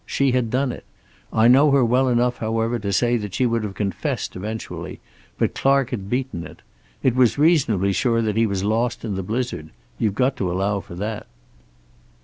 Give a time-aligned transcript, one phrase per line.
[0.03, 0.83] She had done it.
[1.31, 4.99] I know her well enough, however, to say that she would have confessed, eventually,
[5.37, 6.63] but Clark had beaten it.
[7.03, 9.69] It was reasonably sure that he was lost in the blizzard.
[9.99, 11.27] You've got to allow for that."